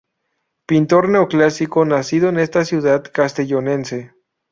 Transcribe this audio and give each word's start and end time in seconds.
Pintor 0.65 1.09
neoclásico 1.09 1.85
nacido 1.85 2.29
en 2.29 2.39
esta 2.39 2.65
ciudad 2.65 3.03
castellonense. 3.13 4.15